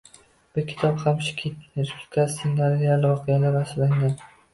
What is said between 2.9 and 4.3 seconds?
voqealarga asoslangan